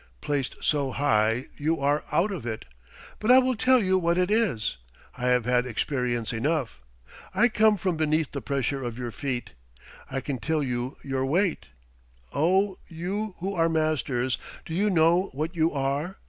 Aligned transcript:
Placed 0.19 0.55
so 0.61 0.89
high, 0.93 1.45
you 1.57 1.79
are 1.79 2.03
out 2.11 2.31
of 2.31 2.43
it. 2.43 2.65
But 3.19 3.29
I 3.29 3.37
will 3.37 3.53
tell 3.53 3.83
you 3.83 3.99
what 3.99 4.17
it 4.17 4.31
is. 4.31 4.77
I 5.15 5.27
have 5.27 5.45
had 5.45 5.67
experience 5.67 6.33
enough. 6.33 6.81
I 7.35 7.49
come 7.49 7.77
from 7.77 7.97
beneath 7.97 8.31
the 8.31 8.41
pressure 8.41 8.83
of 8.83 8.97
your 8.97 9.11
feet. 9.11 9.53
I 10.09 10.19
can 10.19 10.39
tell 10.39 10.63
you 10.63 10.97
your 11.03 11.23
weight. 11.27 11.67
Oh, 12.33 12.79
you 12.87 13.35
who 13.41 13.53
are 13.53 13.69
masters, 13.69 14.39
do 14.65 14.73
you 14.73 14.89
know 14.89 15.29
what 15.33 15.55
you 15.55 15.71
are? 15.71 16.15